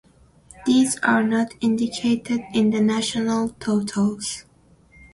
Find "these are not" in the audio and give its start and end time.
0.65-1.53